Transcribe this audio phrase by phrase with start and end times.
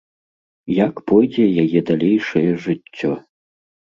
[0.85, 3.11] Як пойдзе яе далейшае жыццё?